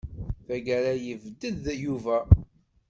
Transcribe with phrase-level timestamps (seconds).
[0.47, 2.15] Tagara, yebded Yuba.